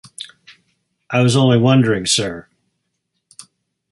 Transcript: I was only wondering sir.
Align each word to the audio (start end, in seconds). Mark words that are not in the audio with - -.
I 1.11 1.21
was 1.21 1.35
only 1.35 1.59
wondering 1.59 2.07
sir. 2.07 2.49